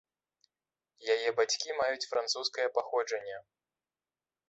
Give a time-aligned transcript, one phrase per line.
[1.17, 3.37] Яе бацькі маюць французскае паходжанне.